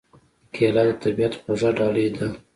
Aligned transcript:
کېله 0.55 0.83
د 0.87 0.91
طبیعت 1.03 1.33
خوږه 1.41 1.69
ډالۍ 1.77 2.07
ده. 2.15 2.27